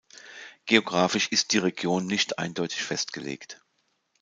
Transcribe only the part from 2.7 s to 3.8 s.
festgelegt.